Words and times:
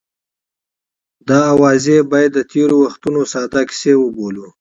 دا 1.29 1.39
اوازې 1.53 1.97
باید 2.11 2.31
د 2.35 2.39
تېرو 2.51 2.75
وختونو 2.85 3.21
ساده 3.33 3.61
کیسه 3.69 3.91
وبولو. 3.97 4.45